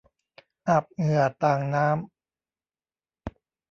[0.67, 1.95] อาบเหงื่อต่างน้ำ